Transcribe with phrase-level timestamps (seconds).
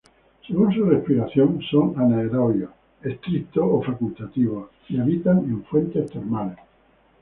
[0.47, 2.71] Según su respiración son anaerobios
[3.03, 6.57] estrictos o facultativos y habitan en fuentes termales.